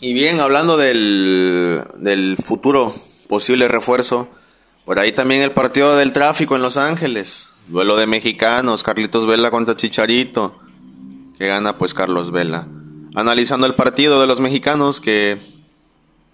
Y 0.00 0.14
bien, 0.14 0.40
hablando 0.40 0.78
del, 0.78 1.84
del 1.98 2.38
futuro 2.42 2.94
posible 3.28 3.68
refuerzo, 3.68 4.28
por 4.86 4.98
ahí 4.98 5.12
también 5.12 5.42
el 5.42 5.52
partido 5.52 5.94
del 5.96 6.12
tráfico 6.12 6.56
en 6.56 6.62
Los 6.62 6.78
Ángeles. 6.78 7.50
Duelo 7.68 7.96
de 7.96 8.06
mexicanos, 8.06 8.82
Carlitos 8.82 9.26
Vela 9.26 9.50
contra 9.50 9.76
Chicharito. 9.76 10.58
Que 11.38 11.46
gana 11.46 11.76
pues 11.76 11.92
Carlos 11.92 12.32
Vela. 12.32 12.66
Analizando 13.14 13.66
el 13.66 13.74
partido 13.74 14.20
de 14.20 14.26
los 14.26 14.40
mexicanos 14.40 15.00
que, 15.00 15.38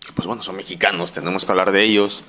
que 0.00 0.12
pues 0.12 0.26
bueno, 0.26 0.42
son 0.42 0.56
mexicanos, 0.56 1.12
tenemos 1.12 1.44
que 1.44 1.50
hablar 1.50 1.72
de 1.72 1.82
ellos. 1.82 2.24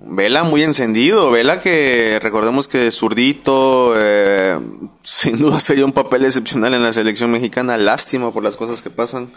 Vela 0.00 0.44
muy 0.44 0.62
encendido, 0.62 1.30
Vela 1.30 1.60
que 1.60 2.18
recordemos 2.20 2.68
que 2.68 2.90
zurdito, 2.90 3.94
eh, 3.96 4.58
sin 5.02 5.38
duda 5.38 5.58
sería 5.58 5.86
un 5.86 5.92
papel 5.92 6.26
excepcional 6.26 6.74
en 6.74 6.82
la 6.82 6.92
selección 6.92 7.30
mexicana, 7.30 7.78
lástima 7.78 8.32
por 8.32 8.44
las 8.44 8.56
cosas 8.56 8.82
que 8.82 8.90
pasan. 8.90 9.30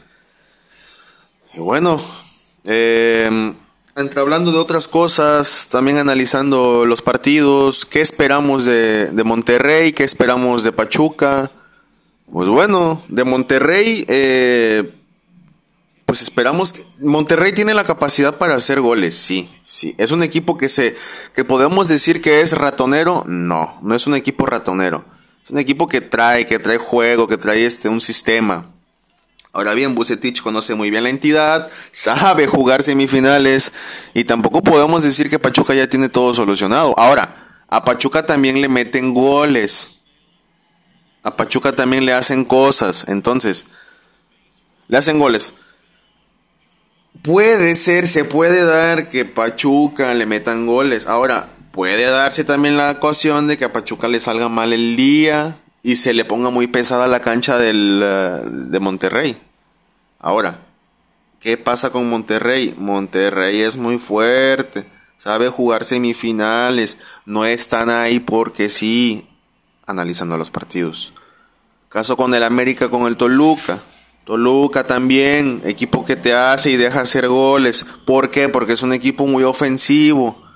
Y 1.57 1.59
bueno, 1.59 1.99
eh, 2.65 3.51
entre 3.95 4.21
hablando 4.21 4.51
de 4.51 4.59
otras 4.59 4.87
cosas, 4.87 5.69
también 5.71 5.97
analizando 5.97 6.85
los 6.85 7.01
partidos, 7.01 7.87
qué 7.87 7.99
esperamos 7.99 8.63
de, 8.63 9.07
de 9.07 9.23
Monterrey, 9.23 9.91
qué 9.91 10.03
esperamos 10.03 10.63
de 10.63 10.71
Pachuca. 10.71 11.51
Pues 12.31 12.47
bueno, 12.47 13.01
de 13.07 13.23
Monterrey, 13.23 14.05
eh, 14.07 14.87
pues 16.05 16.21
esperamos 16.21 16.73
que 16.73 16.85
Monterrey 16.99 17.53
tiene 17.53 17.73
la 17.73 17.85
capacidad 17.85 18.37
para 18.37 18.53
hacer 18.53 18.79
goles, 18.79 19.15
sí, 19.15 19.49
sí. 19.65 19.95
Es 19.97 20.11
un 20.11 20.21
equipo 20.21 20.59
que 20.59 20.69
se 20.69 20.95
que 21.33 21.43
podemos 21.43 21.89
decir 21.89 22.21
que 22.21 22.41
es 22.41 22.51
ratonero, 22.51 23.23
no, 23.25 23.79
no 23.81 23.95
es 23.95 24.05
un 24.05 24.13
equipo 24.13 24.45
ratonero. 24.45 25.05
Es 25.43 25.49
un 25.49 25.57
equipo 25.57 25.87
que 25.87 26.01
trae, 26.01 26.45
que 26.45 26.59
trae 26.59 26.77
juego, 26.77 27.27
que 27.27 27.37
trae 27.37 27.65
este 27.65 27.89
un 27.89 27.99
sistema. 27.99 28.76
Ahora 29.53 29.73
bien, 29.73 29.95
Bucetich 29.95 30.41
conoce 30.41 30.75
muy 30.75 30.91
bien 30.91 31.03
la 31.03 31.09
entidad, 31.09 31.69
sabe 31.91 32.45
jugar 32.47 32.83
semifinales 32.83 33.71
y 34.13 34.25
tampoco 34.25 34.61
podemos 34.61 35.03
decir 35.03 35.29
que 35.29 35.39
Pachuca 35.39 35.73
ya 35.73 35.89
tiene 35.89 36.09
todo 36.09 36.33
solucionado. 36.33 36.93
Ahora, 36.97 37.63
a 37.67 37.83
Pachuca 37.83 38.25
también 38.25 38.61
le 38.61 38.69
meten 38.69 39.13
goles. 39.13 40.01
A 41.23 41.35
Pachuca 41.35 41.75
también 41.75 42.05
le 42.05 42.13
hacen 42.13 42.45
cosas, 42.45 43.05
entonces 43.07 43.67
le 44.87 44.97
hacen 44.97 45.19
goles. 45.19 45.55
Puede 47.23 47.75
ser, 47.75 48.07
se 48.07 48.25
puede 48.25 48.63
dar 48.63 49.09
que 49.09 49.25
Pachuca 49.25 50.13
le 50.13 50.25
metan 50.25 50.67
goles. 50.67 51.07
Ahora, 51.07 51.49
puede 51.71 52.03
darse 52.03 52.43
también 52.43 52.77
la 52.77 52.91
ecuación 52.91 53.47
de 53.47 53.57
que 53.57 53.65
a 53.65 53.73
Pachuca 53.73 54.07
le 54.07 54.19
salga 54.19 54.49
mal 54.49 54.71
el 54.71 54.95
día 54.95 55.57
y 55.83 55.95
se 55.95 56.13
le 56.13 56.25
ponga 56.25 56.49
muy 56.49 56.67
pesada 56.67 57.07
la 57.07 57.19
cancha 57.19 57.57
del, 57.57 58.03
uh, 58.03 58.69
de 58.69 58.79
Monterrey. 58.79 59.41
Ahora, 60.19 60.59
¿qué 61.39 61.57
pasa 61.57 61.91
con 61.91 62.09
Monterrey? 62.09 62.73
Monterrey 62.77 63.61
es 63.61 63.77
muy 63.77 63.97
fuerte, 63.97 64.85
sabe 65.17 65.49
jugar 65.49 65.85
semifinales, 65.85 66.97
no 67.25 67.45
están 67.45 67.89
ahí 67.89 68.19
porque 68.19 68.69
sí, 68.69 69.29
analizando 69.85 70.37
los 70.37 70.51
partidos. 70.51 71.13
Caso 71.89 72.17
con 72.17 72.33
el 72.33 72.43
América, 72.43 72.89
con 72.89 73.07
el 73.07 73.15
Toluca. 73.15 73.79
Toluca 74.25 74.83
también, 74.83 75.61
equipo 75.63 76.03
que 76.03 76.17
te 76.17 76.33
hace 76.33 76.71
y 76.71 76.77
deja 76.77 76.99
hacer 76.99 77.29
goles. 77.29 77.85
¿Por 78.05 78.29
qué? 78.29 78.49
Porque 78.49 78.73
es 78.73 78.83
un 78.83 78.91
equipo 78.91 79.25
muy 79.25 79.43
ofensivo. 79.43 80.46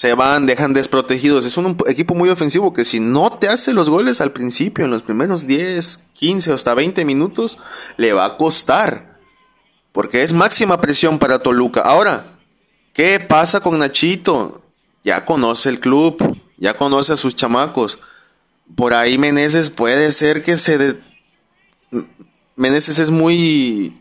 Se 0.00 0.14
van, 0.14 0.46
dejan 0.46 0.72
desprotegidos. 0.72 1.44
Es 1.44 1.58
un 1.58 1.76
equipo 1.86 2.14
muy 2.14 2.30
ofensivo 2.30 2.72
que 2.72 2.86
si 2.86 3.00
no 3.00 3.28
te 3.28 3.50
hace 3.50 3.74
los 3.74 3.90
goles 3.90 4.22
al 4.22 4.32
principio, 4.32 4.86
en 4.86 4.90
los 4.90 5.02
primeros 5.02 5.46
10, 5.46 6.04
15 6.14 6.54
hasta 6.54 6.72
20 6.72 7.04
minutos, 7.04 7.58
le 7.98 8.14
va 8.14 8.24
a 8.24 8.36
costar. 8.38 9.20
Porque 9.92 10.22
es 10.22 10.32
máxima 10.32 10.80
presión 10.80 11.18
para 11.18 11.40
Toluca. 11.40 11.82
Ahora, 11.82 12.38
¿qué 12.94 13.20
pasa 13.20 13.60
con 13.60 13.78
Nachito? 13.78 14.62
Ya 15.04 15.26
conoce 15.26 15.68
el 15.68 15.80
club, 15.80 16.16
ya 16.56 16.72
conoce 16.72 17.12
a 17.12 17.18
sus 17.18 17.36
chamacos. 17.36 17.98
Por 18.76 18.94
ahí 18.94 19.18
Meneses 19.18 19.68
puede 19.68 20.12
ser 20.12 20.42
que 20.42 20.56
se... 20.56 20.78
De 20.78 21.00
Meneses 22.56 22.98
es 23.00 23.10
muy... 23.10 24.00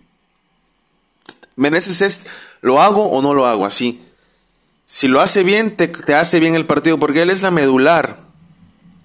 Meneses 1.57 2.01
es, 2.01 2.25
¿lo 2.61 2.81
hago 2.81 3.03
o 3.09 3.21
no 3.21 3.33
lo 3.33 3.45
hago? 3.45 3.65
Así. 3.65 4.01
Si 4.91 5.07
lo 5.07 5.21
hace 5.21 5.43
bien, 5.43 5.77
te, 5.77 5.87
te, 5.87 6.15
hace 6.15 6.39
bien 6.39 6.55
el 6.55 6.65
partido, 6.65 6.97
porque 6.97 7.21
él 7.21 7.29
es 7.29 7.43
la 7.43 7.51
medular. 7.51 8.21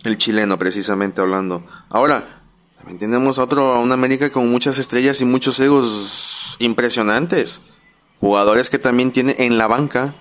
El 0.03 0.17
chileno, 0.17 0.59
precisamente 0.59 1.21
hablando. 1.21 1.63
Ahora, 1.91 2.41
también 2.79 2.99
tenemos 2.99 3.39
a 3.39 3.43
otro, 3.43 3.75
a 3.75 3.81
una 3.81 3.93
América 3.93 4.33
con 4.33 4.51
muchas 4.51 4.79
estrellas 4.79 5.21
y 5.21 5.27
muchos 5.27 5.61
egos 5.61 6.57
impresionantes. 6.59 7.61
Jugadores 8.19 8.71
que 8.71 8.79
también 8.79 9.13
tiene 9.13 9.37
en 9.41 9.59
la 9.59 9.67
banca, 9.67 10.15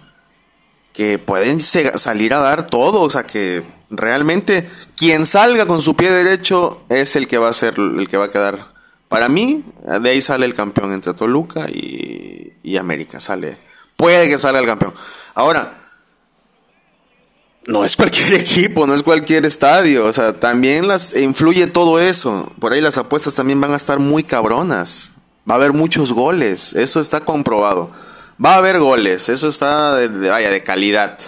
que 0.91 1.17
pueden 1.17 1.61
salir 1.61 2.33
a 2.33 2.39
dar 2.39 2.67
todo, 2.67 2.99
o 2.99 3.09
sea 3.09 3.23
que 3.23 3.63
realmente 3.89 4.69
quien 4.97 5.25
salga 5.25 5.65
con 5.65 5.81
su 5.81 5.95
pie 5.95 6.11
derecho 6.11 6.83
es 6.89 7.15
el 7.15 7.25
que 7.25 7.37
va 7.37 7.47
a 7.47 7.53
ser, 7.53 7.75
el 7.79 8.09
que 8.09 8.17
va 8.17 8.25
a 8.25 8.31
quedar 8.31 8.73
para 9.07 9.29
mí, 9.29 9.63
de 10.01 10.09
ahí 10.09 10.21
sale 10.21 10.45
el 10.45 10.55
campeón 10.55 10.91
entre 10.91 11.13
Toluca 11.13 11.69
y, 11.69 12.51
y, 12.63 12.75
América. 12.75 13.21
Sale. 13.21 13.57
Puede 13.95 14.27
que 14.27 14.37
salga 14.37 14.59
el 14.59 14.65
campeón. 14.65 14.93
Ahora, 15.33 15.73
no 17.65 17.85
es 17.85 17.95
cualquier 17.95 18.33
equipo, 18.41 18.85
no 18.85 18.93
es 18.93 19.03
cualquier 19.03 19.45
estadio. 19.45 20.05
O 20.05 20.13
sea, 20.13 20.39
también 20.39 20.87
las 20.87 21.15
influye 21.15 21.67
todo 21.67 21.99
eso. 21.99 22.51
Por 22.59 22.73
ahí 22.73 22.81
las 22.81 22.97
apuestas 22.97 23.35
también 23.35 23.59
van 23.61 23.71
a 23.71 23.77
estar 23.77 23.99
muy 23.99 24.23
cabronas. 24.23 25.11
Va 25.49 25.55
a 25.55 25.57
haber 25.57 25.73
muchos 25.73 26.13
goles. 26.13 26.73
Eso 26.73 26.99
está 26.99 27.21
comprobado. 27.21 27.91
Va 28.43 28.55
a 28.55 28.57
haber 28.57 28.79
goles. 28.79 29.29
Eso 29.29 29.47
está 29.47 29.95
de, 29.95 30.07
vaya, 30.29 30.49
de 30.49 30.63
calidad. 30.63 31.19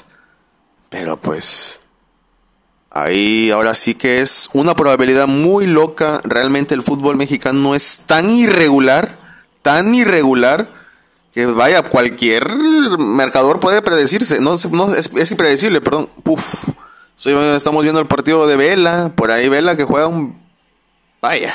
Pero 0.89 1.19
pues 1.19 1.79
Ahí 2.95 3.51
ahora 3.51 3.75
sí 3.75 3.93
que 3.93 4.21
es 4.21 4.49
una 4.53 4.73
probabilidad 4.73 5.27
muy 5.27 5.67
loca. 5.67 6.21
Realmente 6.23 6.73
el 6.73 6.81
fútbol 6.81 7.17
mexicano 7.17 7.75
es 7.75 8.03
tan 8.05 8.29
irregular, 8.29 9.19
tan 9.61 9.93
irregular, 9.93 10.69
que 11.35 11.45
vaya, 11.47 11.83
cualquier 11.83 12.57
mercador 12.97 13.59
puede 13.59 13.81
predecirse. 13.81 14.39
No, 14.39 14.53
es, 14.55 15.31
impredecible, 15.31 15.81
perdón. 15.81 16.09
Estamos 17.57 17.83
viendo 17.83 17.99
el 17.99 18.07
partido 18.07 18.47
de 18.47 18.55
Vela. 18.55 19.11
Por 19.13 19.31
ahí 19.31 19.49
Vela 19.49 19.75
que 19.75 19.83
juega 19.83 20.07
un... 20.07 20.41
Vaya. 21.21 21.53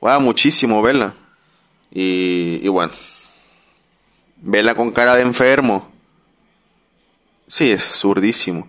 Juega 0.00 0.18
muchísimo 0.18 0.82
Vela. 0.82 1.14
Y, 1.92 2.58
y 2.64 2.68
bueno. 2.68 2.92
Vela 4.38 4.74
con 4.74 4.90
cara 4.90 5.14
de 5.14 5.22
enfermo. 5.22 5.88
Sí, 7.46 7.70
es 7.70 7.84
zurdísimo. 7.84 8.66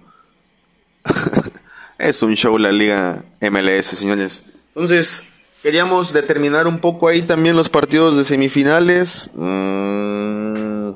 es 1.98 2.22
un 2.22 2.36
show 2.36 2.60
la 2.60 2.72
liga 2.72 3.24
MLS, 3.42 3.88
señores. 3.88 4.44
Entonces, 4.68 5.26
queríamos 5.66 6.14
determinar 6.14 6.68
un 6.68 6.78
poco 6.78 7.08
ahí 7.08 7.24
también 7.24 7.56
los 7.56 7.72
partidos 7.72 8.16
de 8.16 8.24
semifinales. 8.24 9.32
Mm. 9.34 10.92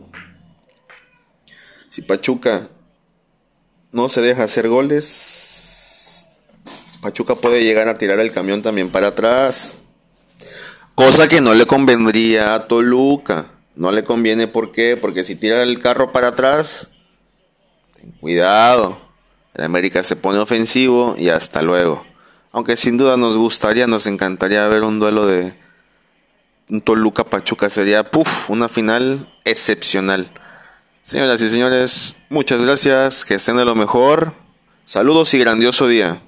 Si 1.89 2.03
Pachuca 2.03 2.67
no 3.91 4.09
se 4.09 4.21
deja 4.21 4.43
hacer 4.43 4.67
goles, 4.69 6.27
Pachuca 7.01 7.33
puede 7.33 7.63
llegar 7.63 7.87
a 7.87 7.97
tirar 7.97 8.19
el 8.19 8.31
camión 8.31 8.61
también 8.61 8.91
para 8.91 9.07
atrás. 9.07 9.77
Cosa 10.93 11.27
que 11.27 11.41
no 11.41 11.55
le 11.55 11.65
convendría 11.65 12.53
a 12.53 12.67
Toluca. 12.67 13.47
No 13.75 13.91
le 13.91 14.03
conviene, 14.03 14.45
¿por 14.45 14.71
qué? 14.71 14.97
Porque 14.97 15.23
si 15.23 15.35
tira 15.35 15.63
el 15.63 15.79
carro 15.79 16.11
para 16.11 16.27
atrás, 16.27 16.89
ten 17.95 18.11
cuidado. 18.19 19.01
El 19.55 19.63
América 19.63 20.03
se 20.03 20.15
pone 20.15 20.37
ofensivo 20.37 21.15
y 21.17 21.29
hasta 21.29 21.63
luego. 21.63 22.05
Aunque 22.51 22.77
sin 22.77 22.97
duda 22.97 23.15
nos 23.17 23.35
gustaría, 23.35 23.85
nos 23.87 24.07
encantaría 24.07 24.67
ver 24.67 24.83
un 24.83 24.99
duelo 24.99 25.27
de 25.27 25.53
un 26.69 26.81
Toluca 26.81 27.23
Pachuca. 27.23 27.69
Sería, 27.69 28.09
puff, 28.09 28.49
una 28.49 28.67
final 28.67 29.31
excepcional. 29.45 30.31
Señoras 31.03 31.41
y 31.41 31.49
señores, 31.49 32.15
muchas 32.29 32.61
gracias. 32.61 33.25
Que 33.25 33.35
estén 33.35 33.57
de 33.57 33.65
lo 33.65 33.75
mejor. 33.75 34.33
Saludos 34.85 35.33
y 35.33 35.39
grandioso 35.39 35.87
día. 35.87 36.21